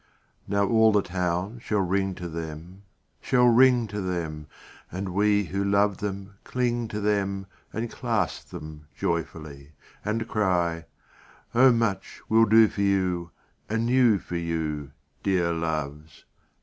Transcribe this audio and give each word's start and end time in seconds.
II 0.01 0.45
Now 0.55 0.67
all 0.67 0.91
the 0.91 1.03
town 1.03 1.59
shall 1.59 1.81
ring 1.81 2.15
to 2.15 2.27
them, 2.27 2.81
Shall 3.21 3.45
ring 3.45 3.85
to 3.89 4.01
them, 4.01 4.47
And 4.91 5.09
we 5.09 5.43
who 5.43 5.63
love 5.63 5.97
them 5.97 6.39
cling 6.43 6.87
to 6.87 6.99
them 6.99 7.45
And 7.71 7.91
clasp 7.91 8.49
them 8.49 8.87
joyfully; 8.95 9.73
And 10.03 10.27
cry, 10.27 10.85
"O 11.53 11.71
much 11.71 12.19
we'll 12.29 12.45
do 12.45 12.67
for 12.67 12.81
you 12.81 13.29
Anew 13.69 14.17
for 14.17 14.37
you, 14.37 14.89
Dear 15.21 15.53
Loves! 15.53 16.25